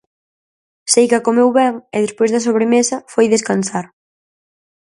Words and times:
Seica 0.93 1.25
comeu 1.27 1.49
ben 1.59 1.73
e 1.95 1.97
despois 2.05 2.31
da 2.31 2.43
sobremesa 2.47 2.97
foi 3.13 3.25
descansar. 3.29 3.85